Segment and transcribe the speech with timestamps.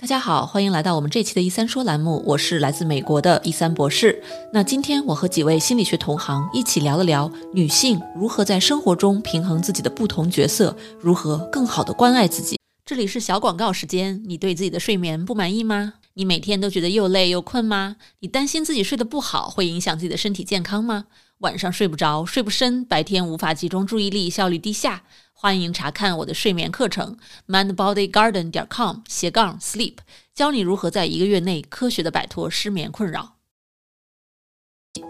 [0.00, 4.22] 大家好，欢迎来到我们这期的“一三说”栏目，我是来自美国的一三博士。
[4.50, 12.56] 那今天我和几位心理学同行一起聊了聊女性如何在生活中平衡自己的不同角色，如何更好的关爱自己。
[12.86, 15.92] 这里是小广告时间，你对自己的睡眠不满意吗？
[16.14, 17.96] 你每天都觉得又累又困吗？
[18.20, 21.04] 你担心自己睡得不好会影响自己的身体健康吗？
[21.40, 25.02] 晚上睡不着，睡不深，白天无法集中注意力，效率低下。
[25.42, 27.16] 欢迎查看我的睡眠课程
[27.48, 29.94] ，mindbodygarden 点 com 斜杠 sleep，
[30.34, 33.36] 教你如何在一个月内科学的摆脱失眠困扰。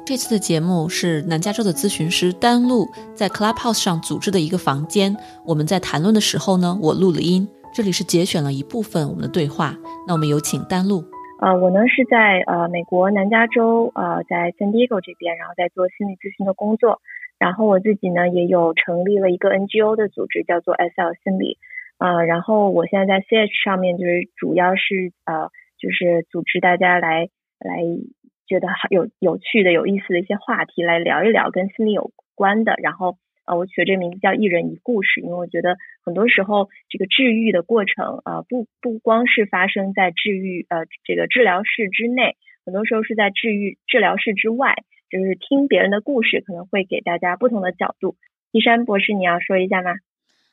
[0.06, 5.16] 这次的节目是南加州的咨询师丹露在 Clubhouse 上组织的一个房间。
[5.44, 9.76] 我们在谈论的时候呢，我录了音，这里是节选了一部分我们的对话。
[10.06, 11.02] 那我们有请丹露。
[11.40, 17.02] 呃，我呢是在呃美国南加州呃在 San Diego 这边，然后在做心理咨询的工作。
[17.40, 21.56] 然后我自己呢也有成立了一个 NGO 的组织，叫做 SL 心理，
[21.98, 27.80] 呃，然后我现在在 CH 上面就是主要是呃就是组织大家来来
[28.46, 32.74] 觉得好有有趣的、有意思的一些话题来聊一聊跟心理有关的。
[32.82, 33.16] 然后
[33.46, 44.74] 呃我取这名字叫一人一故事，因为我觉得很多时候这个治愈的过程呃不不光是发生在治愈呃这个治疗室之内，很多时候是在治愈治疗室之外。
[45.10, 48.16] 就是听别人的故事，可能会给大家不同的角度。
[48.52, 49.90] 一山博士，你要说一下吗？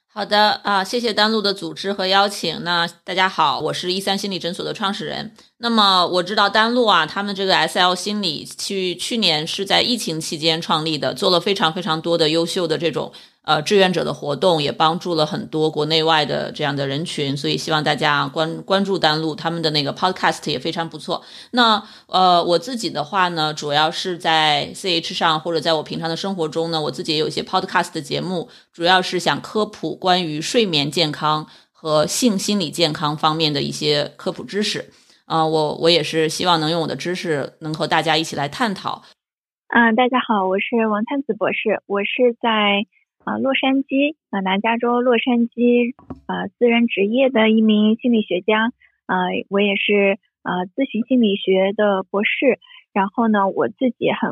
[0.10, 2.64] 好的啊，谢谢丹露的组织和邀请。
[2.64, 5.32] 那大家好，我是一三心理诊所的创始人。
[5.60, 13.12] 那么我知道丹露啊，他们这个 S L 心理去去年是在疫情期间创立的，做了非常非常多的优秀的这种。
[13.48, 21.24] 呃，志愿者的活动也帮助了很多国内外的这样的人群，所以希望大家关关注丹露他们的那个 podcast 也非常不错。
[21.52, 34.92] 那呃，我自己的话呢，主要是在 CH 上或者在我平常的生活中呢，我自己也有一些 podcast 的节目，主要是想科普关于睡眠健康和性心理健康方面的一些科普知识。
[35.26, 39.04] 啊，我我也是希望能用我的知识能和大家一起来探讨。
[39.70, 42.86] 嗯，大家好，我是王灿子博士，我是在。
[43.28, 45.94] 啊，洛杉矶啊，南加州洛杉矶
[46.28, 48.72] 啊，私人职业的一名心理学家
[49.06, 52.58] 啊，我也是啊，咨询心理学的博士。
[52.94, 54.32] 然后呢，我自己很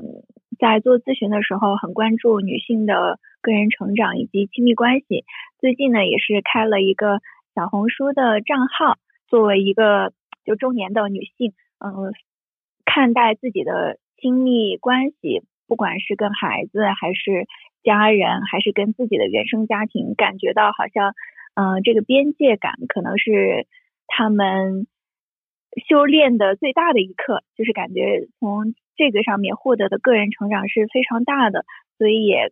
[0.57, 5.25] 在做咨询的时候，很关注女性的个人成长以及亲密关系。
[5.59, 7.19] 最近呢，也是开了一个
[7.53, 8.95] 小红书的账号，
[9.27, 10.13] 作为一个
[10.45, 11.51] 就中年的女性，
[11.83, 12.13] 嗯，
[12.85, 17.45] 看待自己的亲密关系，不管是跟孩子还是。
[17.85, 21.13] 家人还是跟自己的原生家庭，感觉到好像，
[21.53, 23.67] 嗯，这个边界感可能是
[24.07, 24.87] 他们
[25.87, 31.63] 修炼的最大的一课，就是感觉从这个上面获得的个人成长是非常大的，
[31.97, 32.51] 所以也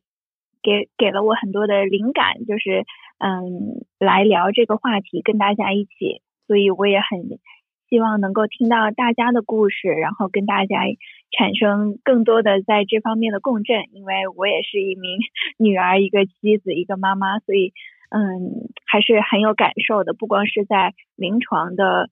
[0.61, 2.85] 给给了我很多的灵感，就是
[3.17, 7.39] 嗯，来聊这个话题，跟大家一起，所以我也很。
[7.93, 10.79] 希望能够听到大家的故事，然后跟大家
[11.29, 13.83] 产生更多的在这方面的共振。
[13.91, 15.19] 因为我也是一名
[15.59, 17.71] 女儿、一个妻子、一个妈妈，所以
[18.09, 20.15] 嗯，还是很有感受的。
[20.15, 22.09] 不光是在临床的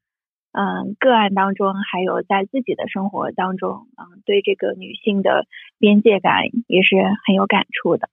[0.52, 5.48] 嗯个案当中，还有在自己的生活当中，嗯，对这个女性的
[5.80, 8.08] 边界感也是很有感触的。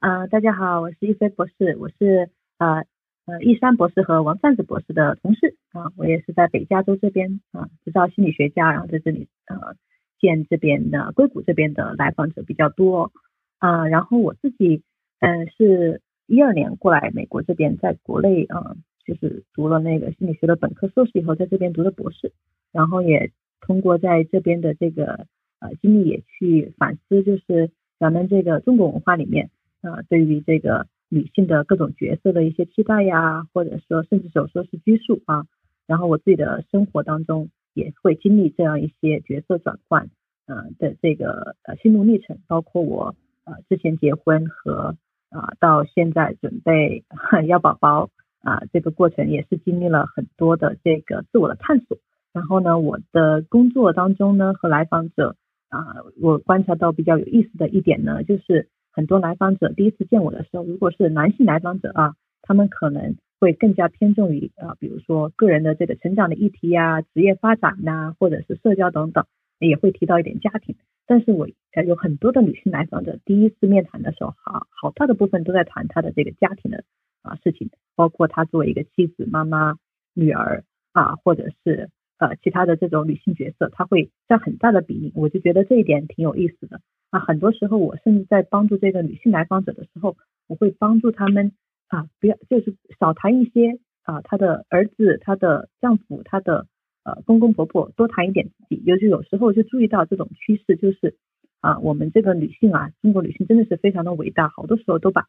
[0.00, 2.84] 嗯，大家好，我是一飞博士，我是呃。
[3.26, 9.74] 呃，易山博士和王范子博士的同事啊，我也是在北加州这边啊，知道心理学家，然后在这里呃
[10.20, 13.10] 见这边的硅谷这边的来访者比较多
[13.58, 14.84] 啊，然后我自己
[15.18, 22.32] 嗯是一二年过来美国这边，在国内啊就是读了那个心理学的本科硕士以后，在这边读的博士，
[22.70, 25.26] 然后也通过在这边的这个
[25.58, 29.50] 呃经历也去反思，就是咱们这个中国文化里面
[29.82, 30.86] 啊对于这个。
[31.10, 35.46] 女性的各种角色的一些期待呀，或者说甚至有说是拘束啊，
[35.86, 40.08] 然后我自己的生活当中也会经历这样一些角色转换，
[40.46, 43.14] 呃的这个呃心路历程，包括我
[43.44, 44.96] 呃之前结婚和
[45.30, 47.04] 啊到现在准备
[47.46, 48.10] 要宝宝
[48.42, 51.98] 啊这个过程也是经历了很多的这个自我的探索。
[52.32, 55.36] 然后呢，我的工作当中呢和来访者
[55.68, 58.68] 啊，我观察到比较有意思的一点呢，就是。
[58.96, 69.26] 很多来访者第一次见我的时候，如果是男性来访者啊，他们可能会更加偏重于啊，比如说个人的这个成长的议题呀、职业发展呐，或者是社交等等，
[69.58, 70.76] 也会提到一点家庭。
[71.06, 76.84] 但是我呃有很多的女性来访者，第一次面谈的时候，好好大的部分都在谈她的这个家庭的
[77.20, 79.76] 啊事情，包括她作为一个妻子、妈妈、
[80.14, 81.90] 女儿啊，或者是。
[82.16, 86.80] 呃，其他的这种女性角色，她会占很大的比例，我就觉得这一点挺有意思的
[87.10, 87.18] 啊。
[87.18, 90.16] 很多时候，我甚至在帮助这个女性来访者的时候，
[90.46, 91.50] 我会帮助他们
[91.94, 96.66] 啊，不要就是少谈一些啊，她的儿子、她的丈夫、她的
[97.04, 101.14] 呃公公婆婆多谈一点自己，尤其有时候就注意到这种趋势，就是
[101.60, 105.28] 啊我们这个女性啊，中国女性真的是非常的伟大，好多时候都把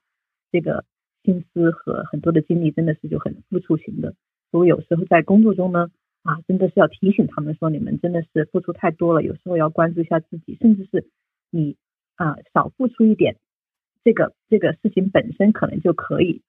[0.52, 0.86] 这个
[1.24, 4.16] 心思和很多的精力真的是就很付出型的，
[4.50, 5.92] 所以有时候在工作中呢
[6.24, 11.06] 啊真的是要提醒他们说你们真的是付出太多了，有时候要关注一下自己，甚至是
[11.52, 11.78] 你
[12.16, 13.36] 啊少付出一点，
[14.04, 16.42] 这个这个事情本身可能就可以。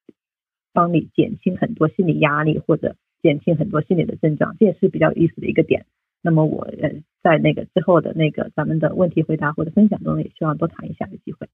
[0.77, 5.87] 帮你减轻很多心理压力，或者减轻很多心理的症状，这也是比较有意思的一个点。
[6.21, 11.49] 那么我呃在那个之后的那个咱们的问题回答或者分享中，也希望多谈一下的机会。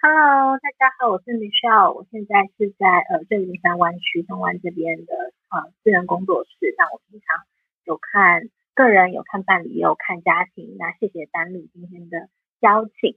[0.00, 5.12] Hello，大家好，我是 Michelle，我现在是在呃正林山湾区东湾这边的
[5.48, 6.72] 啊私人工作室。
[6.78, 7.42] 那我平常
[7.84, 10.76] 有看个人，有看伴侣，也有看家庭。
[10.78, 12.28] 那谢谢丹丽今天的
[12.60, 13.16] 邀请。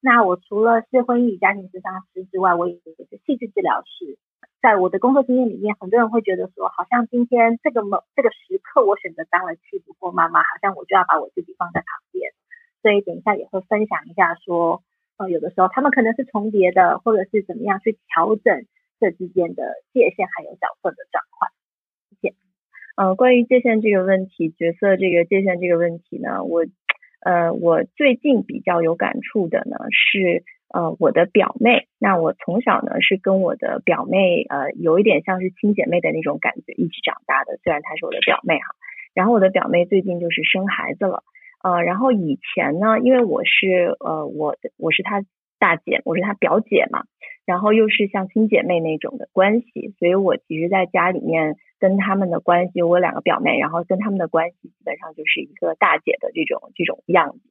[0.00, 4.16] 那我除了是婚姻与家庭咨商师之外，我也是气质治疗师。
[4.62, 12.30] 在我的工作经验里面，很多人会觉得说，好像今天这个某这个时刻，我选择当了妻子或妈妈，好像我就要把我自己放在旁边。
[12.82, 14.82] 所以等一下也会分享一下，说
[15.16, 18.66] 呃有的时候他们可能是重叠的，或者是怎么样去调整
[19.00, 19.64] 这之间的
[19.94, 21.48] 界限还有角色的转换。
[22.10, 22.34] 谢谢。
[22.96, 26.66] 呃，关于界限这个问题，角色这个界限这个问题呢，我
[27.20, 30.44] 呃我最近比较有感触的呢是。
[30.72, 37.58] 呃，我的表妹，那我从小呢是跟我的表妹，呃，有一点像是亲姐妹的那种感觉，一起长大的。
[37.64, 38.64] 虽然她是我的表妹哈，
[39.12, 41.24] 然后我的表妹最近就是生孩子了，
[41.64, 45.24] 呃，然后以前呢，因为我是呃，我我是她
[45.58, 47.02] 大姐，我是她表姐嘛，
[47.44, 57.49] 然后又是像亲姐妹那种的关系，所以我其实在家里面跟他们的关系，我两个表妹，然后跟他们的关系基本上就是一个大姐的这种这种样子。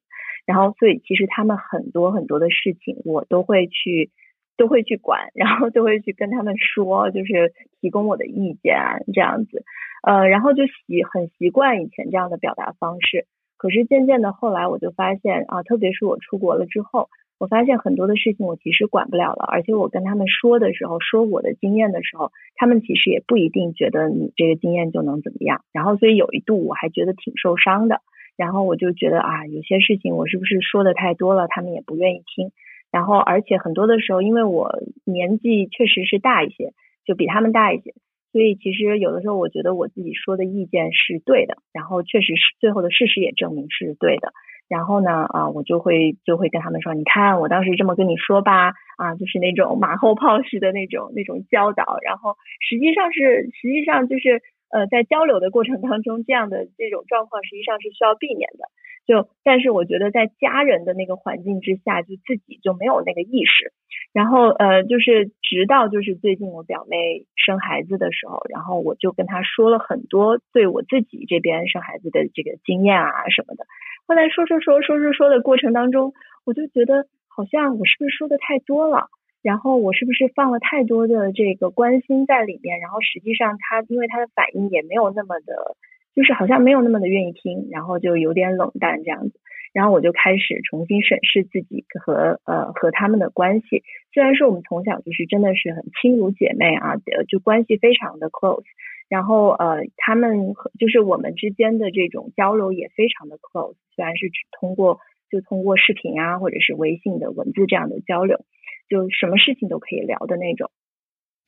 [0.49, 4.09] 然后，所以其实他们很多很多的事情，我都会去，
[4.57, 8.75] 都会去管， 然后都会去跟他们说，就是提供我的意见，
[9.13, 9.63] 这样子，
[10.01, 13.27] 呃，然后就习很习惯以前这样的表达方式。
[13.57, 25.61] 可是渐渐的后来，我就发现啊，特别是我出国了之后，我发现很多的事情我其实管不了了，而且我跟他们说的时候，说我的经验的时候，他们其实也不一定觉得你这个经验就能怎么样。
[25.71, 28.01] 然后，所以有一度我还觉得挺受伤的。
[28.39, 32.51] 然后我就觉得啊，有些事情我是不是说的太多了，他们也不愿意听。
[32.89, 36.71] 然后而且很多的时候，因为我年纪确实是大一些，
[37.05, 37.93] 就比他们大一些，
[38.31, 41.57] 所以其实有的时候我觉得我自己说的意见是对的。
[41.73, 44.31] 然后确实是最后的事实也证明是对的。
[44.69, 51.97] 然后呢，啊，我就会就会跟他们说，你看我当时这么跟你说吧，啊，就是那种马后炮式的那种那种教导。
[52.05, 54.41] 然后实际上是实际上就是。
[54.71, 58.65] 呃，在交流的过程当中，这样的这种状况实际上是需要避免的。
[59.07, 63.73] 就但是我觉得在家人的那个环境之下，就自己就没有那个意识。
[64.13, 73.65] 然后呃，就是直到就是最近我表妹生孩子的时候，然后我就跟她说了很多对我自己这边生孩子的这个经验啊什么的。
[74.05, 76.13] 后来说说说说说说的过程当中，
[76.45, 79.09] 我就觉得好像我是不是说的太多了。
[79.41, 82.79] 然后我是不是放了太多的这个关心在里面？
[82.79, 85.75] 然后实际上他因为他的反应也没有那么的，
[86.15, 89.39] 就是好像没有那么的愿意听，然后就有点冷淡这样子。
[89.71, 93.83] 然后我就开始重新审视自己和呃和他们的关系。
[94.11, 98.63] 虽然说我们从小就是真的是很亲如姐妹啊，呃就关系非常的 close。
[99.07, 103.75] 然后呃他们就是我们之间的这种交流也非常的 close。
[103.95, 108.41] 虽然是只通过就通过视频啊或者是微信的文字这样的交流。
[108.89, 110.71] 就什么事情都可以聊的那种，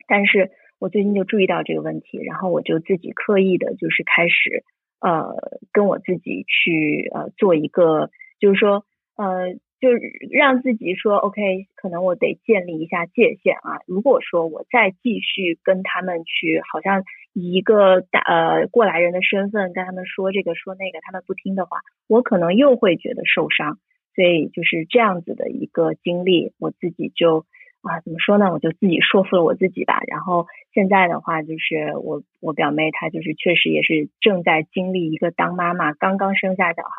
[0.06, 4.64] 但是我最近就注意到这个问题，然后我就自己刻意的，就是开始
[5.00, 5.34] 呃
[5.72, 8.84] 跟我自己去呃做一个，就是说
[9.16, 9.88] 呃就
[10.30, 13.82] 让自己说 OK，可能我得建立一下界限啊。
[13.86, 23.78] 如果说我再继续跟他们去，好像以一个大呃过来人的身份跟他们说这个说那个，他们不听的话，我可能又会觉得受伤。
[24.14, 27.46] 所以就是这样子的一个经历，我自己就
[27.82, 28.52] 啊怎么说呢？
[28.52, 30.00] 我就自己说服了我自己吧。
[30.06, 36.90] 然后现在的话，就是我我表妹她就是确实也是正在经历一个当妈妈刚刚生下小孩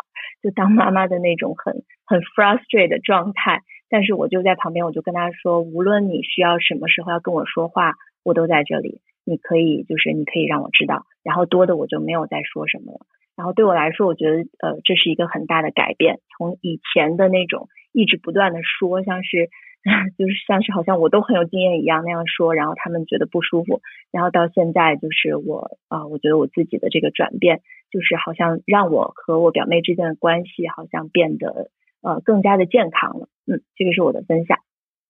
[0.41, 3.62] 就当妈妈的那种很很 frustrated 的状态。
[3.89, 7.93] 但是我就在旁边，我就跟她说，无论你需要什么时候要跟我说话，
[8.24, 9.01] 我都在这里。
[9.24, 11.05] 你可以就是你可以让我知道。
[11.22, 13.05] 然后多的我就没有再说什么了。
[13.35, 19.49] 然后对我来说，我觉得呃这是一个很大的改变，从以前的那种一直不断的说，像是
[20.17, 27.61] 就是像是好像我都很有经验一样那样说，然后他们觉得不舒服，然后到现在就是我啊，我觉得我自己的这个转变，
[27.91, 31.71] 就是好像让我和我表妹之间的关系好像变得
[32.01, 33.27] 呃更加的健康了。
[33.45, 34.59] 嗯，这个是我的分享，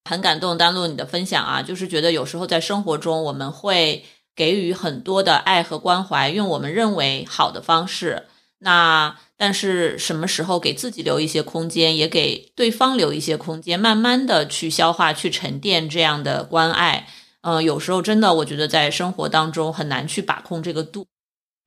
[0.09, 4.01] 很感动，丹露你的分享啊，就是觉得有时候在生活中我们会。
[4.35, 8.23] 给予很多的爱和关怀，用我们认为好的方式。
[8.59, 17.05] 那但是什么时候给自己留一些空间，也给对方留一些空间，慢慢的去消化、去沉淀这样的关爱。
[17.41, 21.07] 嗯，有时候真的，我觉得在生活当中很难去把控这个度。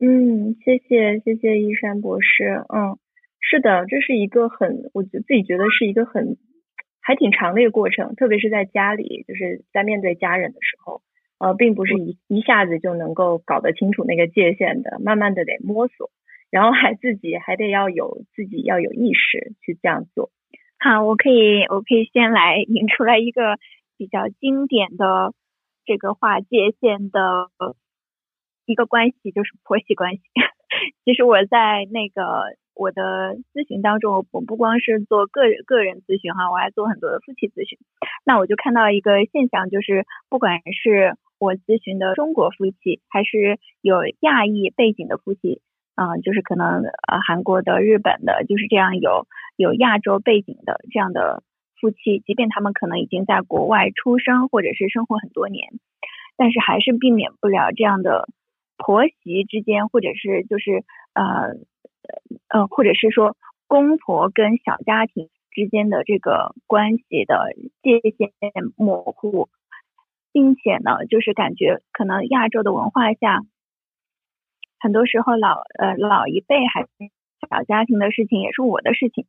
[0.01, 2.65] 嗯，谢谢谢谢一山博士。
[2.75, 2.97] 嗯，
[3.41, 6.39] 是的，这是一个很，我觉自己觉得是一个很
[7.03, 11.03] 还挺长的一个过程，特别是在家里，就是在面对家人的时候，
[11.39, 16.11] 呃，并不是一一下子就能够搞得清楚那个界限的，慢慢的得摸索，
[16.51, 20.31] 然后还自己还得要有自己要有意识去这样做。
[20.79, 23.59] 好，我可以我可以先来引出来一个
[23.97, 25.33] 比较经典的
[25.85, 27.51] 这个划界限的。
[28.69, 30.23] 一个关系就是婆媳关系。
[31.07, 37.79] 其实我在那个我的咨询当中，我不光是做个人个人咨询哈，我还做很多的夫妻咨询。
[38.25, 45.61] 那我就看到一个现象，就是不管是我咨询的中国夫妻，还是有亚裔背景的夫妻，
[45.95, 49.27] 啊，就是可能呃韩国的、日本的，就是这样有
[49.57, 51.43] 有亚洲背景的这样的
[51.81, 55.73] 夫妻，即便他们可能已经在国外出生或者是生活很多年，
[56.37, 58.29] 但是还是避免不了这样的。
[58.79, 61.57] 婆媳之间，或者是就是呃
[62.51, 63.35] 呃，或者是说
[63.67, 68.31] 公婆跟小家庭之间的这个关系的界限
[68.77, 69.49] 模糊，
[70.37, 73.41] 并且呢，就是感觉可能亚洲的文化下，
[74.79, 76.87] 很多时候老呃老一辈还
[77.49, 79.25] 小家庭的事情也是我的事情，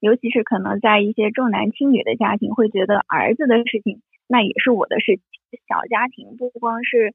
[0.00, 7.12] 尤其是可能在一些重男轻女的家庭，会觉得儿子的事情那也是我的事情，小家庭不光是。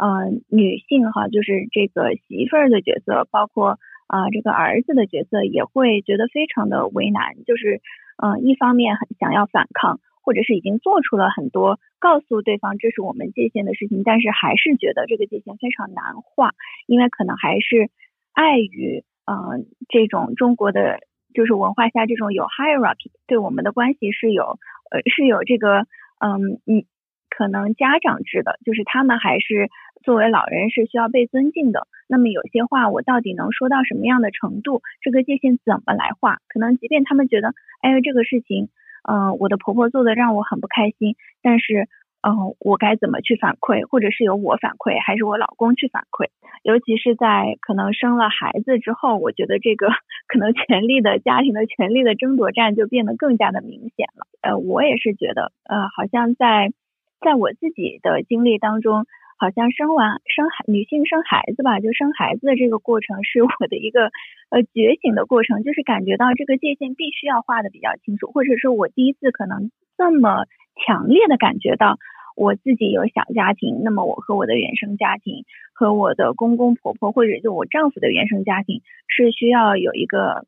[0.00, 7.34] 嗯，女性哈，就是这个媳妇儿的角色，包括啊这个儿子的角色，也会觉得非常的为难。
[7.44, 7.80] 就是
[8.22, 16.52] 嗯，一方面很想要反抗，或者是已经做出了很多告诉对方这是我们界限的事情，但是还是觉得这个界限非常难画，
[16.86, 17.90] 因为可能还是
[18.32, 21.00] 碍于嗯这种中国的
[21.34, 24.58] 就是文化下这种有 hierarchy 对我们的关系是有
[24.90, 25.86] 呃是有这个
[26.18, 26.84] 嗯嗯
[27.28, 29.68] 可能家长制的，就是他们还是。
[30.04, 34.80] 作为老人是需要被尊敬的，那么有些话我到底能说到什么样的程度？
[35.02, 36.38] 这个界限怎么来画？
[36.48, 38.68] 可能即便他们觉得，哎，这个事情，
[39.10, 41.88] 嗯，我的婆婆做的让我很不开心，但是，
[42.20, 43.88] 嗯，我该怎么去反馈？
[43.88, 46.28] 或者是由我反馈，还是我老公去反馈？
[46.62, 49.88] 尤其是在可能生了孩子之后，我觉得这个
[50.28, 54.26] 可能权力的家庭的权力的争夺战就变得更加的明显了。
[54.42, 56.72] 呃，我也是觉得，呃，好像在
[57.20, 59.06] 在我自己的经历当中。
[59.38, 64.10] 好像生完生孩女性生孩子吧，就生孩子的这个过程是我的一个
[64.50, 71.98] 呃觉醒的过程，就是感觉到这个界限必须要画的比较清楚，或者是我第一次可能这么强烈的感觉到
[72.34, 80.46] 我自己有小家庭，那么我和我的原生家庭和我的公公婆婆或者就我丈夫的原生家庭是需要有一个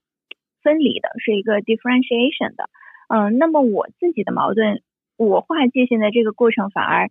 [0.65, 2.69] 分离的，是一个 differentiation 的，
[3.09, 4.83] 嗯，那么我自己的矛盾，
[5.17, 7.09] 我划界限的这个过程反而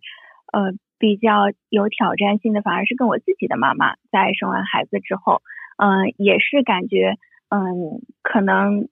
[0.52, 0.74] 呃。
[1.00, 5.40] 比较有挑战性的反而是跟我自己的妈妈在生完孩子之后，
[5.78, 7.16] 嗯，也是感觉，
[7.48, 8.88] 嗯，可能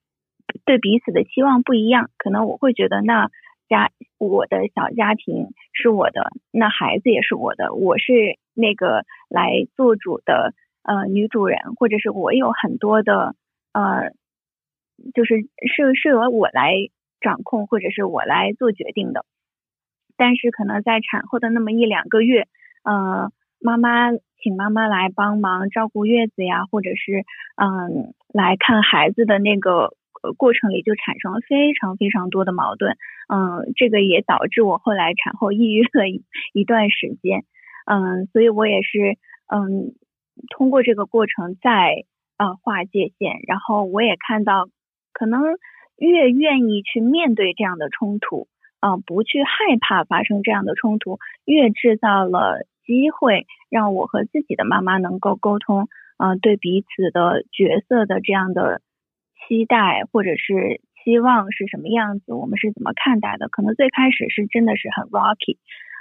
[0.65, 2.09] 对彼此的期望不一样。
[2.17, 3.29] 可能我会觉得，那
[3.69, 13.35] 家我的小家庭是我的，那孩子也是我的，我是那个来做主的呃女主人，或者是我有很多的
[13.73, 14.13] 呃，
[15.13, 16.73] 就是是是由我来
[17.21, 19.27] 掌控，或者是我来做决定的。
[20.19, 22.47] 但是可能在产后的那么一两个月，
[22.83, 24.11] 呃，妈妈
[24.43, 27.25] 请妈妈来帮忙照顾月子呀，或者是
[27.57, 29.95] 嗯来看孩子的那个
[30.37, 32.97] 过程里，就产生了非常非常多的矛盾。
[33.29, 36.09] 嗯，这个也导致我后来产后抑郁了
[36.53, 37.45] 一段时间。
[37.87, 39.95] 嗯，所以我也是嗯
[40.51, 42.05] 通过这个过程在
[42.37, 44.69] 呃划界限，然后我也看到，
[45.13, 45.43] 可能
[45.97, 48.49] 越愿意去面对这样的冲突。
[48.81, 58.81] 啊，不去害怕发生这样的冲突，越制造了机会让我和自己的妈妈能够沟通，啊，对彼此的角色的这样的
[59.47, 63.49] 期待或者是期望是什么样子，我们是怎么看待的？
[63.49, 65.57] 可能最开始是真的是很 rocky，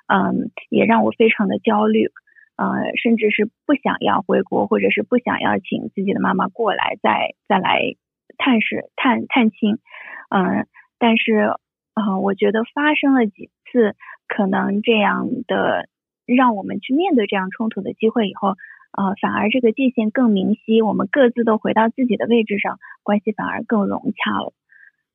[0.07, 2.11] 嗯，也让我非常的焦虑，
[2.57, 7.95] 呃，甚至是不想要回国，或者是不想要请自己的妈妈过来再再来
[8.37, 9.79] 探视探探亲，
[10.29, 10.67] 嗯，
[10.99, 11.53] 但是。
[11.97, 13.95] 啊，我觉得发生了几次
[14.27, 15.89] 可能这样的
[16.27, 18.49] 让我们去面对这样冲突的机会以后，
[18.91, 24.53] 呃，反而这个界限更明晰，我们各自都回到自己的位置上，关系反而更融洽了。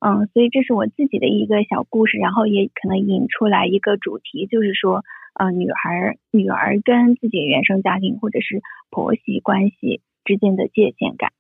[0.01, 8.61] 嗯，所以这是我自己的一个小故事，然后也可能引出来一个主题，就是说，呃女孩女儿跟自己原生家庭或者是
[8.91, 11.31] 婆媳关系之间的界限感。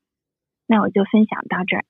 [0.68, 1.84] 那我就分享到这儿。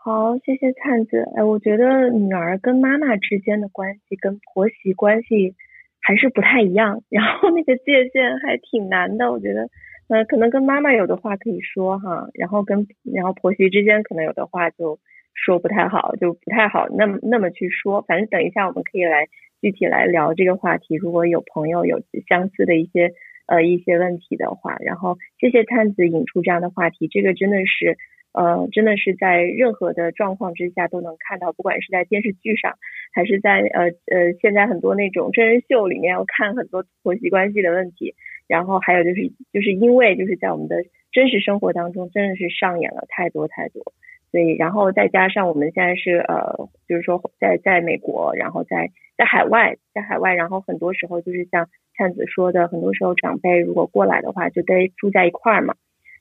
[0.00, 1.28] 好，谢谢灿子。
[1.34, 5.56] 哎，我觉得女儿跟妈妈之间的关系跟婆媳关系
[6.00, 9.32] 还是不太一样，然后那个界限还挺难的。
[9.32, 9.68] 我觉得，
[10.08, 15.00] 呃，可能跟妈妈有的话可以说哈，然后跟然后婆媳之间可能有的话就
[15.34, 18.00] 说不太好，就不太好那么那么去说。
[18.02, 19.26] 反正等一下我们可以来
[19.60, 20.94] 具体来聊这个话题。
[20.94, 23.10] 如果有朋友有相似的一些
[23.46, 27.98] 呃一些问题的话，然后谢谢灿子引出这样的话题，这个真的是。
[28.32, 32.78] 呃，真的是在任何的状况之下都能看到，不管是在电视剧上，
[33.12, 38.14] 还是在呃呃现在很多那种真人秀里面，要看很多婆媳关系的问题。
[38.46, 40.76] 然后还有就是，就是因为就是在我们的
[41.12, 43.92] 真实生活当中，真的是上演了太多太多。
[44.30, 55.74] 所以，然后再加上我们现在是呃，就是说在在美国，然后在在海外，在海外，然后很多时候就是像灿子说的，很多时候长辈如果过来的话，就得住在一块儿嘛。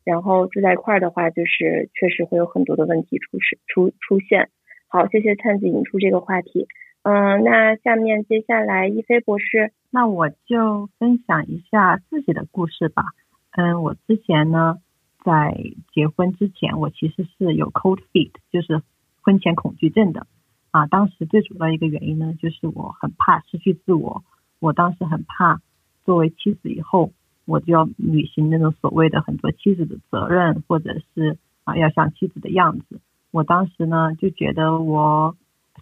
[0.07, 4.49] 然后住在一块儿的话，就是确实会有很多的问题出事出出现。
[4.87, 6.69] 好，谢谢灿子引出这个话题。
[7.03, 13.03] 嗯，那下面接下来一飞博士，那我就分享一下自己的故事吧。
[13.51, 14.77] 嗯，我之前呢，
[15.25, 15.57] 在
[15.93, 18.81] 结婚之前，我其实是有 cold feet，就是
[19.21, 20.25] 婚前恐惧症的。
[20.71, 24.23] 啊，当时最主要一个原因呢，就是我很怕失去自我。
[24.61, 25.59] 我当时很怕
[26.05, 27.11] 作为妻子以后。
[27.47, 32.99] 我就要履行那种所谓的很多妻子的责任，或者是啊要像妻子的样子。
[33.31, 35.35] 我当时呢就觉得我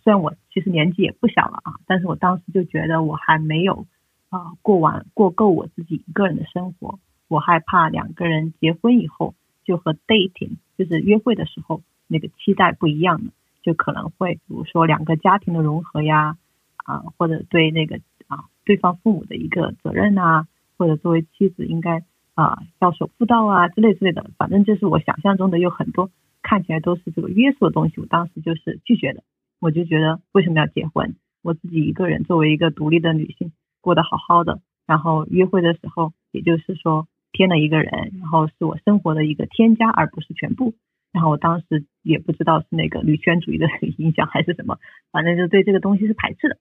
[0.04, 3.88] 虽然我其实年纪也不小了啊，但是我当时就觉得我还没有
[4.30, 7.00] 啊过完过够我自己一个人的生活。
[7.28, 13.32] 我害怕两个人结婚以后就和 dating 就是约会的时候那个期待不一样了，
[13.64, 16.38] 就可能会比如说两个家庭的融合呀
[16.76, 20.48] 啊或者对那个啊对方父母的一个责任啊。
[20.78, 22.04] 或者作为妻子应该
[22.34, 29.24] 啊要守妇道啊之类之类的，反正就是我想象中的有很多看起来都是这个约束的东西，我当时就是拒绝的。
[29.60, 31.16] 我就觉得为什么要结婚？
[31.42, 40.74] 我自己一个人作为一个独立的女性，过得好好的，然后约会的时候也就是说添了一个人，然后是我生活的一个添加而不是全部。
[41.12, 44.78] 然后我当时也不知道是那个女权主义的 影响还是什么，
[45.12, 46.58] 反正就对这个东西是排斥的。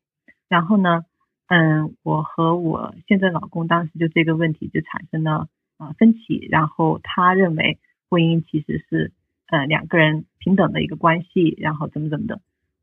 [0.48, 1.04] 然后呢？
[1.46, 7.78] 嗯，我和我现在老公当时就这个问题就产生了啊分歧，然后他认为
[8.09, 9.12] 婚姻其实是
[9.48, 12.40] 呃两个人平等的一个关系，然后怎么怎么的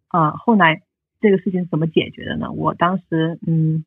[0.10, 0.32] 啊。
[0.32, 0.84] 后来
[1.20, 2.52] 这个事情怎么解决的呢？
[2.52, 3.84] 我当时嗯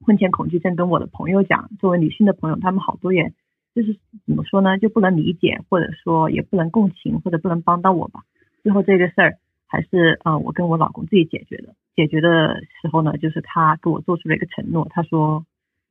[0.00, 3.32] 婚前恐惧症跟我的朋友讲，作为女性的朋友，他们好多也
[3.74, 8.22] 就是怎么说呢，就不能理解，或者说也不能共情，或者不能帮到我吧。
[8.62, 11.74] 最后这个事儿还是啊我跟我老公自己解决的。
[11.96, 15.46] 解决的时候呢，就是他给我做出了一个承诺，他说，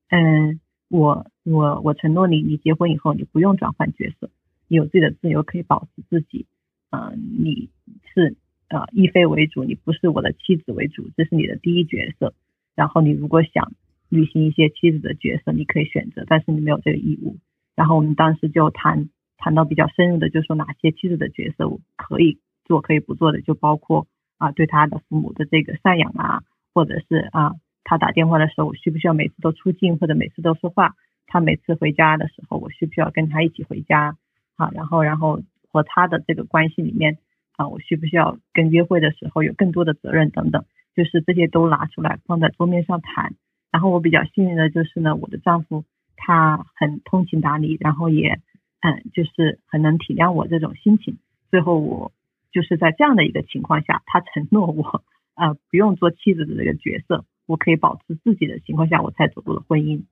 [0.10, 4.30] 嗯，我我我承诺你，你结婚以后你不用转换角色，
[4.68, 6.46] 你有自己的自由，可以保持自己，
[6.92, 7.70] 嗯，你
[8.13, 8.36] 是
[8.68, 12.34] 呃一非为主，你不是我的妻子为主，这是你的第一角色。
[12.76, 13.72] 然后你如果想
[14.10, 17.38] 履行一些妻子的角色，你可以选择，但是你没有这个义务。
[17.76, 24.06] 然后我们当时就谈谈到比较深入的，就说哪些妻子的角色我可以做，可以不做的，就包括。
[24.38, 26.43] 啊，对他的父母的这个赡养啊，
[26.74, 30.96] 或者是啊，他打电话的时候，我需不需要每次都出镜，或者每次都说话？
[31.28, 34.17] 他每次回家的时候，我需不需要跟他一起回家？
[34.56, 35.41] 啊，然后，然后
[35.72, 37.17] 和他的这个关系里面
[37.56, 40.65] 啊，我需不需要跟约会的时候有更多的责任等等？
[40.96, 43.34] 就是这些都拿出来放在桌面上谈。
[43.72, 48.39] 然后我比较幸运的就是呢，我的丈夫他很通情达理，然后也
[48.82, 51.17] 嗯，就是很能体谅我这种心情。
[51.50, 52.12] 最后我。
[52.54, 55.04] 就是在这样的一个情况下，他承诺我，
[55.36, 60.04] 呃，不用做妻子的这个角色，我可以保持自己的情况下，我才走入了婚姻。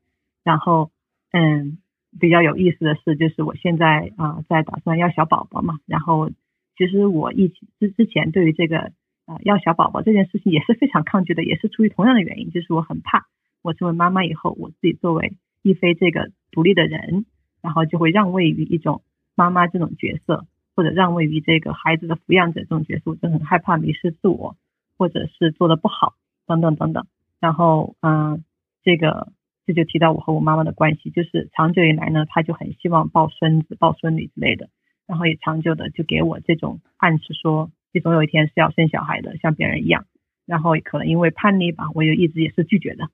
[0.43, 0.89] 然后，
[1.31, 1.77] 嗯，
[2.19, 5.75] 比较有意思的是，就是我现在啊，在打算要小宝宝嘛。
[5.85, 6.31] 然后，
[6.75, 7.47] 其实我一
[7.79, 8.91] 之之前对于这个
[9.27, 13.27] 呃要小宝宝这件事情也是非常抗拒的，也是出于同样的原因，就是我很怕
[13.61, 17.27] 我成为妈妈以后，我自己作为一菲这个独立的人，
[17.61, 19.03] 然后就会让位于一种
[19.35, 20.47] 妈妈这种角色。
[20.81, 24.55] 或者让位于这个孩子的抚养者这种角色，我就很害怕迷失自我，
[24.97, 26.15] 或者是做的不好
[26.47, 27.05] 等等等等。
[27.39, 28.43] 然后，嗯，
[28.81, 29.31] 这个
[29.67, 34.69] 这就提到我和我妈妈的关系，就是长久以来呢，她就很希望抱孙子、抱孙女之类的，
[35.05, 40.05] 然后也长久的就给我这种暗示说，你总有一天是要生小孩的，像别人一样。
[40.47, 43.07] 然后可能因为叛逆吧，我就一直也是拒绝的，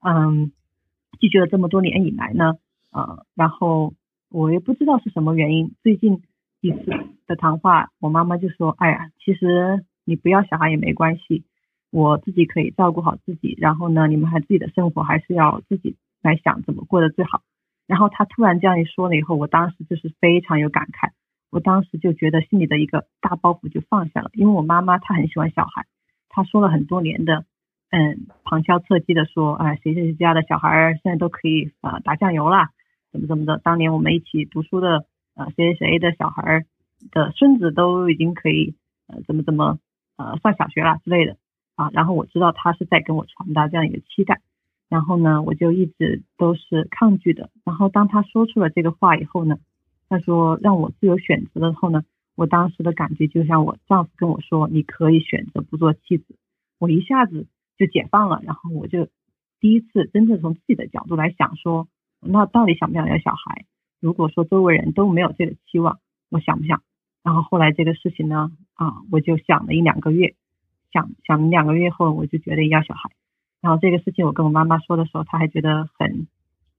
[0.00, 0.52] 嗯，
[1.20, 2.54] 拒绝了这么多年以来呢，
[2.92, 3.92] 呃，然后
[4.30, 6.22] 我也不知道是什么原因，最近。
[6.60, 6.84] 一次
[7.26, 11.44] 的谈话，我妈妈就说：“哎呀，其实你不要小孩也没关系，
[11.90, 17.42] 我自己可以照顾好自己，然后呢，你们还自己的生活还是要自己来想怎么过得最好。
[17.86, 21.10] 然后他突然这样一说了以后，我当时就是非常有感慨，
[21.50, 25.86] 我当时就觉得心里的一个大包袱就放下了，因为我妈妈她很喜欢小孩，
[26.28, 27.44] 她说了很多年的，
[27.90, 32.70] 嗯，旁敲侧击的说，哎，谁谁谁家的小孩现在都可以啊打酱油啦，
[33.10, 35.06] 怎么怎么的，当年我们一起读书的，
[35.40, 36.66] 呃，谁谁谁的小孩
[37.12, 38.74] 的孙子都已经可以，
[39.06, 39.78] 呃，怎么怎么，
[40.18, 41.38] 呃，上小学了之类的。
[41.76, 44.42] 啊，然后我知道他是在跟我传达这样一个期待，
[44.90, 47.48] 然后呢，我就一直都是抗拒的。
[47.64, 49.56] 然后当他说出了这个话以后呢，
[50.10, 52.02] 他说让我自由选择的后呢，
[52.36, 56.36] 我当时的感觉就像我丈夫跟我说，你可以选择不做妻子，
[56.78, 57.46] 我一下子
[57.78, 58.42] 就解放了。
[58.44, 59.08] 然后我就
[59.58, 61.88] 第一次真正从自己的角度来想说，
[62.20, 63.64] 那到底想不想要小孩？
[64.00, 66.82] 如果说周围人都没有这个期望，我想不想？
[67.22, 70.34] 然后后来这个事情呢，啊，我就想了一两个月。
[70.92, 73.10] 想想了两个月后，我就决定要小孩。
[73.60, 76.26] 然后这个事情我跟我妈妈说的时候，她还觉得很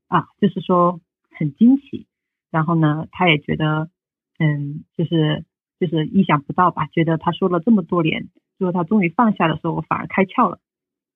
[0.08, 1.00] 啊，就是说
[1.38, 2.08] 很惊奇。
[2.50, 3.90] 然后呢，她也觉得
[4.40, 5.46] 嗯，就是
[5.80, 6.88] 就是意想不到吧。
[6.88, 10.60] 觉得她说了这么多年，最后她终于放下的时候，我反而开窍了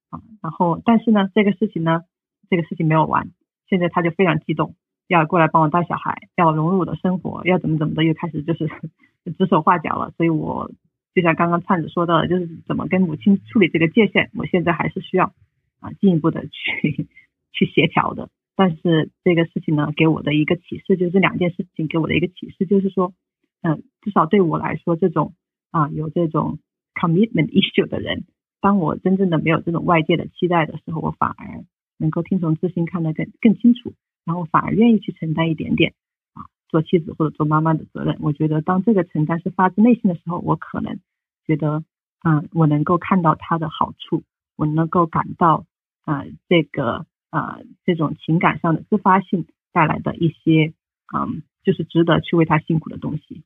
[0.10, 0.22] 啊。
[0.42, 2.04] 然后但是呢，这个事情呢，
[2.50, 3.32] 这个事情没有完。
[3.68, 4.76] 现在她就非常激动，
[5.08, 8.68] 要过来帮我带小孩，要融入我的生活，要怎么怎么的，又开始就是
[9.38, 10.12] 指手画脚了。
[10.18, 10.72] 所以我。
[11.16, 15.32] 就像刚刚灿子说到的，就是怎么跟母亲处理这个界限，我现在还是需要
[15.80, 17.08] 啊进一步的去
[17.54, 18.28] 去协调的。
[18.54, 23.14] 但是这个事情呢，给我的一个启示就是两件事情给我的一个启示就是说，
[23.62, 25.36] 嗯，至少对我来说，这种
[25.72, 26.60] 啊有这种
[26.94, 28.26] commitment issue 的人，
[28.60, 31.64] 当我真正的没有这种外界的期待的时候，我反而
[31.98, 33.94] 能够听从自信，看得更更清楚，
[34.26, 35.94] 然后反而愿意去承担一点点
[36.34, 36.44] 啊。
[36.68, 41.00] 做妻子或者做妈妈的责任，我觉得当这个承担是发自内心的时候，我可能
[41.46, 41.84] 觉得，
[42.24, 44.24] 嗯，我能够看到他的好处，
[44.56, 45.66] 我能够感到，
[46.06, 50.74] 呃，这个，呃，这种情感上的自发性带来的一些，
[51.16, 53.44] 嗯，就是值得去为他辛苦的东西。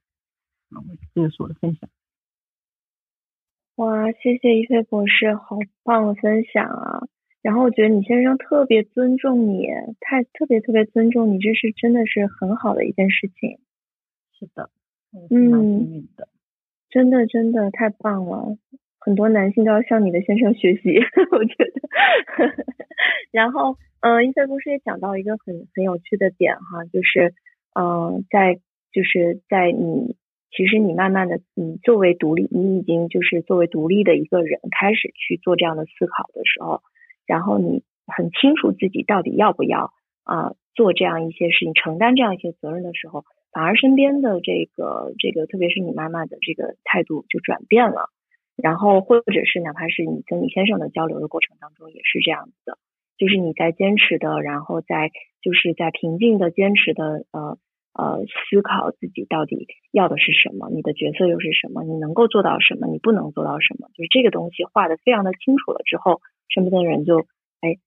[0.71, 0.81] 啊，
[1.13, 1.89] 这个是我的分享。
[3.75, 7.03] 哇，谢谢一菲博士，好棒的分享啊！
[7.41, 9.67] 然后我觉得你先生特别尊重你，
[10.01, 13.59] 太特别特别尊重你，这是真的是很好的一件事情。
[14.37, 14.69] 是的，
[15.31, 16.07] 嗯，
[16.89, 18.57] 真的真的太棒了，
[18.99, 20.99] 很多男性都要向你的先生学习，
[21.31, 21.81] 我觉得。
[23.31, 27.33] 然后，嗯，一菲博士也讲到一个很很有趣的点哈，就是，
[27.73, 28.59] 嗯，在
[28.91, 30.17] 就是在你
[30.51, 36.81] 其实你慢慢的，你作为独立，你已经就是作为独立的一个人开始去做这样的思考的时候。
[37.29, 48.09] 然后你很清楚自己到底要不要啊做这样一些事情，承担这样一些责任的时候，反而身边的这个这个，特别是你妈妈的这个态度就转变了。
[48.55, 52.79] 然后或者是哪怕是你跟你先生的交流的过程当中也是这样子的，
[53.19, 55.11] 就是你在坚持的，然后在
[55.43, 57.59] 就是在平静的坚持的呃
[57.93, 66.19] 呃思考自己到底要的是什么，你的角色又是什么，你能够做到什么，你不能做到什么，就是这个东西画的非常的清楚了之后。
[66.53, 67.19] 身边的人就
[67.61, 67.77] 哎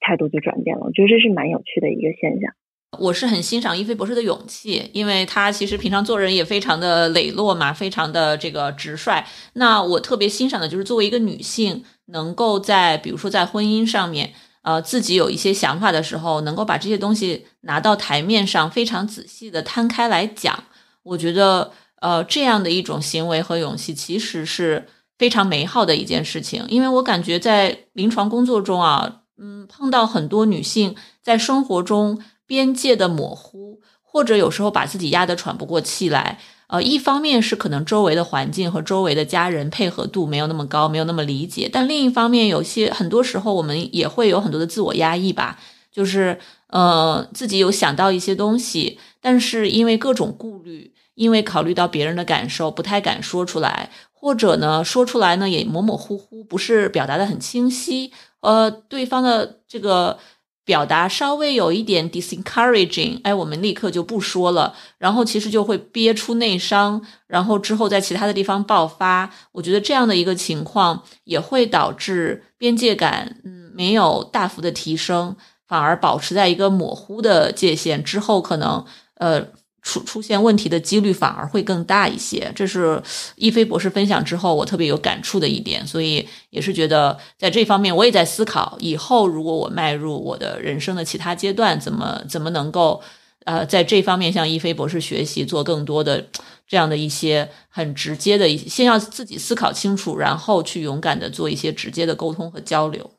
[0.00, 2.52] 态度就转变了，我觉得这是蛮有趣的一个现象。
[2.98, 9.22] 我是很欣赏伊菲博士的勇气，因为他其实平常做人也非常的磊落嘛，非常的这个直率。
[9.52, 20.64] 那我特别欣赏的就是作为一个女性，能够在比如说在婚姻上面，呃，自己有一些想法的时候，能够把这些东西拿到台面上，非常仔细的摊开来讲。
[21.02, 24.86] 我觉得呃这样的一种行为和勇气，其实是。
[25.18, 36.38] 非常美好的一件事情，因为我感觉在临床工作中啊，嗯，碰到很多女性在生活中边界的模糊，或者有时候把自己压得喘不过气来。
[36.68, 45.58] 呃，一方面是可能周围的环境和周围的家人配合度没有那么高，没有那么理解；但另一方面，有些很多时候我们也会有很多的自我压抑吧，
[45.90, 53.90] 就是呃自己有想到一些东西，但是因为各种顾虑，因为考虑到别人的感受，不太敢说出来。
[54.20, 58.12] 或者呢，说出来呢也模模糊糊，不是表达的很清晰。
[58.40, 60.18] 呃，对方的这个
[60.64, 64.74] 表达稍微有一点 discouraging，哎，我们立刻就不说了。
[64.98, 69.30] 然后其实就会憋出内伤，然后之后在其他的地方爆发。
[69.52, 75.36] 我觉得这样的一个情况也会导致边界感，嗯，没有大幅的提升，
[75.68, 78.02] 反而保持在一个模糊的界限。
[78.02, 79.46] 之后可能，呃。
[79.82, 83.00] 出出现问题的几率反而会更大一些，这是
[83.36, 93.00] 一飞博士分享之后我特别有感触的一点，所以也是觉得在这方面我也在思考，以后如果我迈入我的人生的其他阶段，怎么怎么能够
[93.44, 96.26] 呃在这方面向一飞博士学习，做更多的
[96.66, 103.10] 这样的一些很直接的，先要自己思考清楚，然后去勇敢的做一些直接的沟通和交流。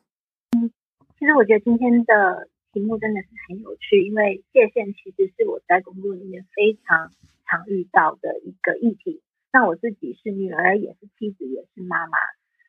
[0.56, 0.70] 嗯，
[1.18, 7.10] 其实我觉得今天的题目真的是很有趣，因为界限其实是我在工作里面非常
[7.46, 9.22] 常遇到的一个议题。
[9.52, 12.18] 那我自己是女儿，也是妻子，也是妈妈。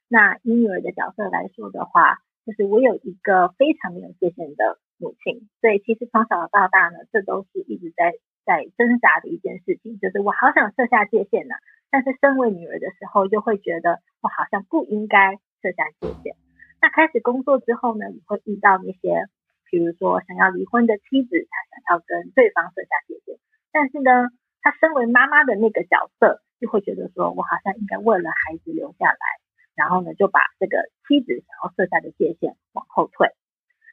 [0.07, 8.13] 那以女儿的角色来说的话，就是我有一个非常没有界限的母亲，所以其实从小到大呢，这都是一直在。
[8.43, 11.53] 在挣扎的一件事情，就是我好想设下界限呢，
[11.91, 16.35] 但是身为女儿的时候，又会觉得我好像不应该设下界限。
[16.81, 19.29] 那开始工作之后呢，你会遇到那些，
[19.71, 23.39] 比如说想要离婚的妻子，她想要跟对方设下界限，
[23.71, 24.29] 但是呢，
[24.61, 29.25] 她身为妈妈的那个角色，就会觉得说我好像应该为了孩子留下来，
[29.73, 33.29] 然后呢，就把这个妻子想要设下的界限往后退。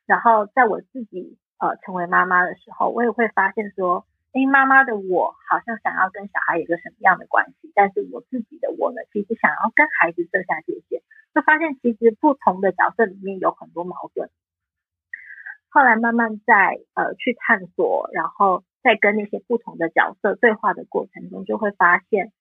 [0.05, 4.05] 然后在我自己呃成为妈妈的时候，我也会发现说。
[4.35, 11.01] 哎，妈妈的我好像想要跟小孩有个什么样的关系，但是我自己的我呢，其实想要跟孩子设下界限，
[11.33, 14.29] 就发现其实不同的角色里面有很多矛盾。
[15.71, 22.33] 后来慢慢在呃去探索，然后在跟那些不同的角色对话的过程中，就会发现，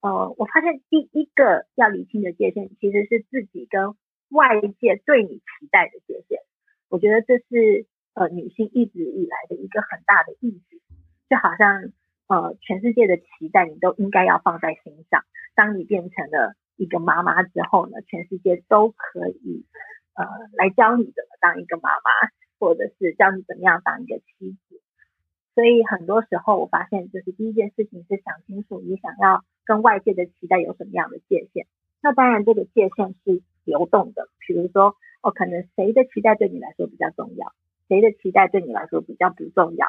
[0.00, 3.94] 呃，我发现第一个要理清的界限，其实是自己跟
[4.30, 6.40] 外界对你期待的界限。
[6.88, 10.78] 我觉得这是呃女性一直以来的一个很大的意识。
[11.28, 11.92] 就好像
[12.26, 15.24] 呃，全世界的期待你都应该要放在心上。
[15.54, 19.66] 当你变成了一个妈妈之后呢，全世界都可以
[20.14, 20.24] 呃
[20.56, 22.10] 来教你怎么当一个妈妈，
[22.58, 24.80] 或者是教你怎么样当一个妻子。
[25.54, 31.66] 所以很多时候我发现，就是第一件事情是想清楚你想要跟外界的期待有什么样的界限。
[32.00, 37.52] 那当然这个界限是流动的，比如说哦，可能谁的期待对你来说比较重要，
[37.88, 39.88] 谁的期待对你来说比较不重要。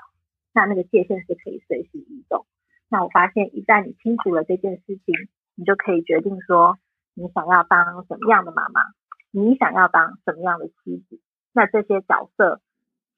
[0.51, 2.47] 那那个界限是可以随时移动。
[2.89, 5.13] 那我发现，一旦你清楚了这件事情，
[5.53, 6.79] 你就可以决定说，
[7.13, 8.81] 你想要当什么样的妈妈，
[9.29, 11.19] 你想要当什么样的妻子。
[11.53, 12.61] 那这些角色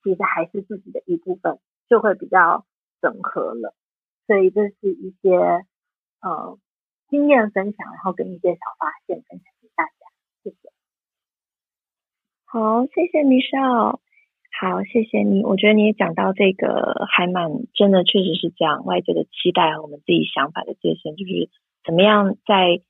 [0.03, 2.65] 其实还是自己的一部分，就会比较
[3.01, 3.75] 整合了。
[4.27, 5.35] 所以这是一些
[6.21, 6.57] 呃
[7.09, 9.91] 经验分享，然后跟一些小发现分享给大家。
[10.43, 10.57] 谢谢。
[12.45, 13.99] 好，谢谢米少。
[14.59, 15.43] 好，谢谢你。
[15.43, 18.85] 我觉得你也讲到这个，还蛮真的，确实是这样。
[18.85, 21.49] 外界的期待和我们自己想法的界限，就是
[21.83, 22.81] 怎么样在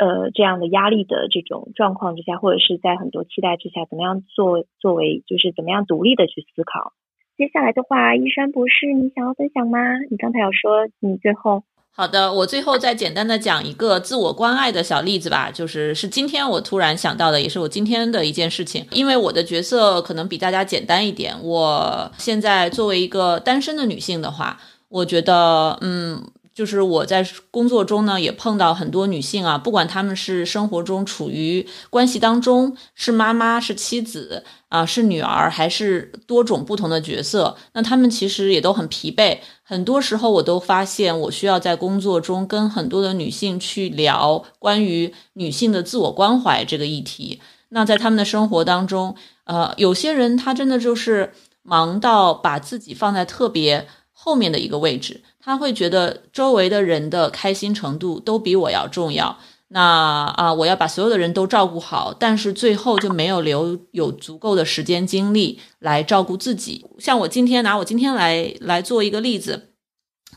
[0.00, 6.94] 呃这样的压力的这种状况之下，或者是在很多期待之下，怎么样做作为，就是怎么样独立的去思考。
[7.36, 9.78] 接下来的话，依山博士，你想要分享吗？
[10.10, 11.62] 你刚才有说你最后。
[11.92, 18.86] 好的，我最后再简单的讲一个自我关爱的小例子吧，就是是今天我突然想到的，也是我今天的一件事情。
[18.92, 24.58] 因为我的角色可能比大家简单一点，我现在作为一个单身的女性的话，
[24.88, 26.22] 我觉得，嗯。
[26.54, 39.38] 就是我在工作中呢，也碰到很多女性啊，不管她们是生活中处于关系当中，是妈妈、是妻子啊、是女儿，还是多种不同的角色，那她们其实也都很疲惫。
[39.62, 47.40] 很多时候，我都发现我需要在工作中跟很多的女性去聊关于女性的自我关怀这个议题。
[47.68, 51.32] 那在他们的生活当中，呃，有些人她真的就是
[51.62, 55.22] 忙到把自己放在特别后面的一个位置。
[55.42, 59.80] 他会觉得周围的人的开心程度都比我要重要，那
[60.36, 66.84] 啊，我要把所有的人都照顾好，但是最后就没有留有足够的时间精力来照顾自己。
[66.98, 69.72] 像我今天拿我今天来来做一个例子，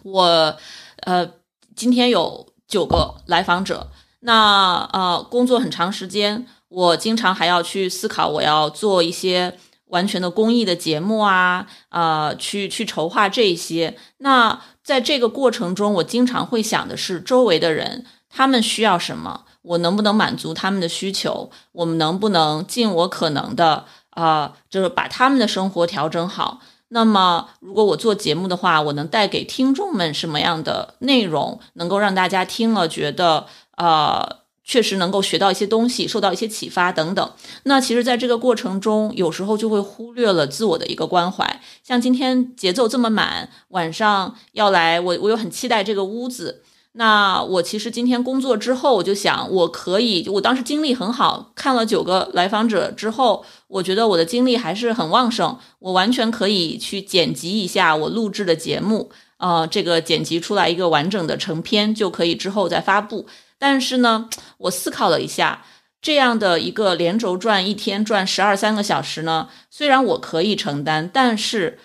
[0.03, 0.57] 我
[1.01, 1.29] 呃
[1.75, 3.89] 今天有九个来访者，
[4.21, 9.57] 那呃工作很长时间，我经常还要去思考我要做一些。
[9.87, 13.95] 完全的公益的节目啊，呃，去去筹划这些。
[14.17, 21.49] 那在这个过程中，我经常会想的是，周围的人他们需要什么，我能不能满足他们的需求？
[21.71, 26.59] 我们能不能尽我可能的啊，就是把他们的生活调整好？
[26.89, 34.39] 那么，如果我做节目的话，我能带给听众们什么样的内容，能够让大家听了觉得啊。
[34.63, 37.31] 确实能够学到一些东西，受到一些启发等等。
[37.63, 41.61] 那其实，在这个过程中，有时候就会忽略了自我的一个关怀。
[41.83, 46.63] 像今天节奏这么满，晚上要来，我我又很期待这个屋子。
[46.95, 63.25] 那我其实今天工作之后，我就想，我可以，我当时精力很好，看了九个来访者之后，我觉得我的精力还是很旺盛，我完全可以去剪辑一下我录制的节目，呃，这个剪辑出来一个完整的成片，就可以之后再发布。
[63.63, 65.63] 但是呢，我思考了一下，
[66.01, 71.79] 这样的一个连轴转，一天转十二三个小时呢，虽然我可以承担，但是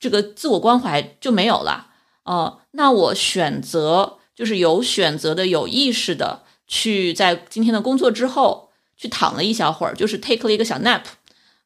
[0.00, 1.88] 这个自我关怀就没有了。
[2.24, 11.02] 哦，那我选择就是有选择的、有意识的去在今天的工作之后去躺了一小会儿，就是 take 了一个小 nap。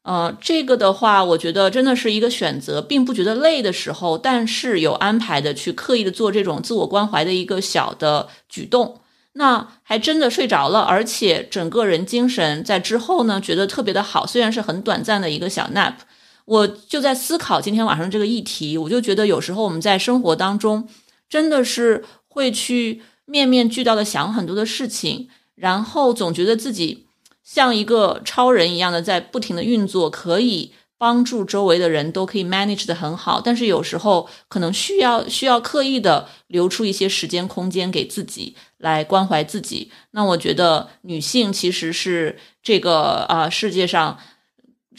[0.01, 8.99] 呃，这个的话，我觉得真的是一个选择，并不觉得累的时候，但是有安排的去刻意的做这种自我关怀的一个小的举动，
[9.37, 14.25] 那还真的睡着了，而且整个人精神在之后呢，觉得特别的好。
[14.25, 15.93] 虽然是很短暂的一个小 nap，
[16.45, 20.87] 我就在思考今天晚上这个议题，我就觉得有时候我们在生活当中
[21.29, 27.05] 真的是会去面面俱到的想很多的事情，然后总觉得自己。
[27.43, 39.91] 像一个超人一样的在不停的运作，可以帮助周围的人都可以 manage 的很好，但是有时候可能需要需要刻意的留出一些时间空间给自己来关怀自己。
[40.11, 44.17] 那我觉得女性其实是这个啊世界上。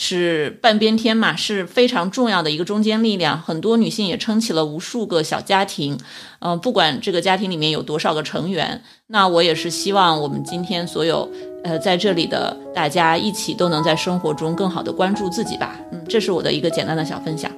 [0.01, 3.43] 是半边天嘛，是非常重要的一个中坚力量。
[3.43, 5.99] 很多女性也撑起了无数个小家庭，
[6.39, 11.29] 嗯，不管这个家庭里面有多少个成员，那我也是希望我们今天所有
[11.65, 15.77] 呃在这里的大家一起都能在生活中更好的关注自己吧。
[15.93, 17.51] 嗯，这是我的一个简单的小分享。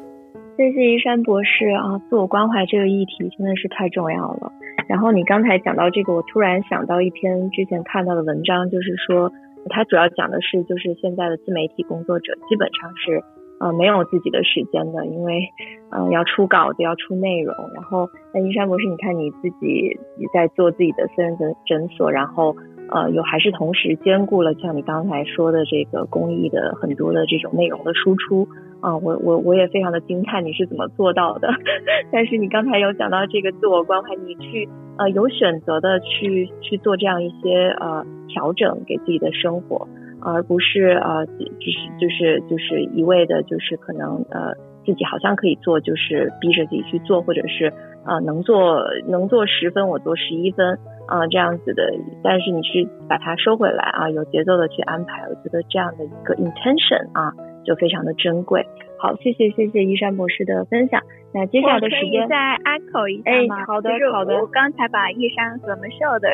[0.57, 4.53] 谢谢一山博士啊，自我关怀这个议题真的是太重要了。
[4.89, 9.33] 然后你刚才讲到这个，我突然想到一篇之前看到的文章，就是说。
[9.69, 13.23] 它主要讲的是，就是现在的自媒体工作者基本上是，
[13.61, 15.47] 呃，没有自己的时间的，因为，
[15.91, 17.55] 呃，要出稿子，要出内容。
[17.75, 22.57] 然后，那一山博士，你看你自己也在做自己的私人诊诊所，然后，
[22.91, 28.49] 呃，有还是同时兼顾了像你刚才说的这个公益的很多的这种内容的输出。
[28.81, 31.51] 啊，我我我也非常的惊叹你是怎么做到的。
[32.11, 39.87] 但是你刚才有讲到这个自我关怀，你去呃有选择的去去做这样一些呃调整给自己的生活，
[40.23, 41.33] 而不是呃就
[41.71, 44.55] 是就是就是一味的，就是可能呃
[44.87, 47.71] 自己好像可以做，就是逼着自己去做，或者是
[48.07, 50.79] 呃能做能做十分我做十一分
[51.11, 51.83] 啊这样子的。
[52.25, 57.35] 但是你是把它收回来啊，有节奏的去安排，我觉得这样的一个 intention 啊。
[57.63, 58.67] 就非常的珍贵。
[58.99, 61.03] 好，谢谢谢谢一山博士的分享。
[61.35, 63.61] 那接下来的时间再 echo 一下吗？
[63.61, 64.35] 哎，好的好的。
[64.41, 66.29] 我刚才把一山和 Michelle 的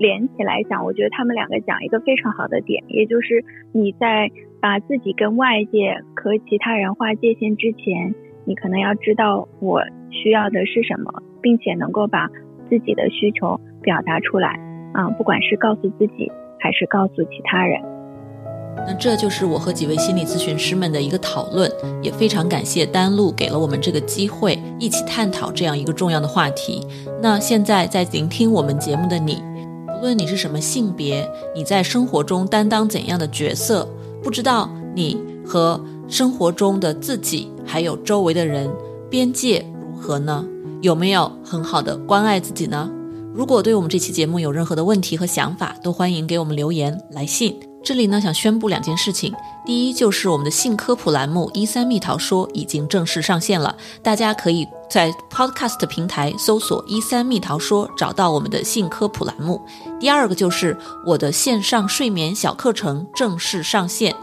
[0.00, 4.28] 连起来讲，我觉得他们两个讲一个非常好的点，也就是你在
[4.60, 8.12] 把自己跟外界和其他人划界限之前，
[8.44, 12.28] 你可能要知道我需要的是什么，并且能够把
[12.74, 14.58] 自己的需求表达出来
[14.94, 17.80] 啊，不管是告诉自己还是告诉其他人。
[18.78, 21.70] 那这就是我和几位心理咨询师们的一个讨论，
[22.02, 26.84] 也非常感谢丹露给了我们这个机会，一起探讨这样一个重要的话题。
[27.22, 29.40] 那现在在聆听我们节目的你，
[29.86, 33.88] 不论你是什么性别，你在生活中担当怎样的角色，
[34.20, 38.68] 不知道你和生活中的自己还有周围的人
[39.08, 40.44] 边界如何呢？
[40.84, 42.90] 有没有很好的关爱自己呢？
[43.32, 47.58] 如果对我们这期节目有任何的问题和想法，都欢迎给我们留言来信。
[47.82, 49.34] 这里呢，想宣布两件事情。
[49.64, 59.58] 第一，就是我们的性科普栏目《一三蜜桃说》已经正式上线了，大家可以在 Podcast 平台搜索“一三蜜桃说”，找到我们的性科普栏目。
[59.98, 64.14] 第二个就是我的线上睡眠小课程正式上线。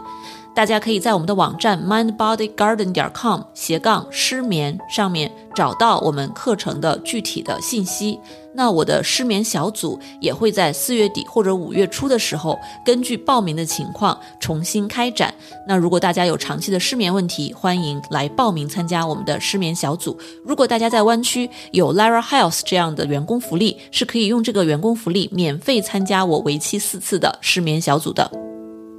[0.54, 8.20] 大家可以在我们的网站 mindbodygarden 点 com 斜杠失眠上面找到我们课程的具体的信息。
[8.54, 15.32] 那我的失眠小组也会在四月底或者五月初的时候，根据报名的情况重新开展。
[15.66, 20.18] 那如果大家有长期的失眠问题，欢迎来报名参加我们的失眠小组。
[20.44, 28.51] 如果大家在湾区有 Lara Health 这样的员工福利，是可以用这个员工福利免费参加我为期四次的失眠小组的。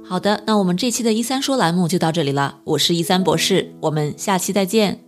[0.06, 2.60] 好的，那我们这期的“一三说”栏目就到这里了。
[2.64, 5.02] 我是一三博士，我们下期再见。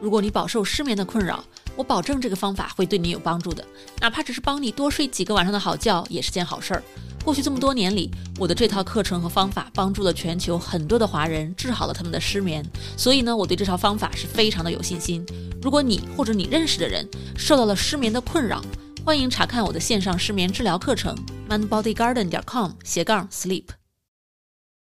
[0.00, 1.44] 如果你饱受失眠的困扰，
[1.76, 3.64] 我保证这个方法会对你有帮助的，
[4.00, 6.82] 哪怕只是帮你多睡几个晚上的好觉，也是件好事儿。
[7.24, 12.64] 过去这么多年里，我的这套课程和方法帮助了全球很多的华人治好了他们的失眠，
[12.96, 15.24] 所以呢，我对这套方法是非常的有信心。
[15.62, 18.60] 如果你或者你认识的人受到了失眠的困扰，
[19.04, 21.16] 欢迎查看我的线上失眠治疗课程
[21.48, 23.79] ，mindbodygarden 点 com 斜杠 sleep。